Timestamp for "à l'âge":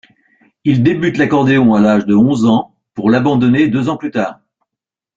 1.75-2.07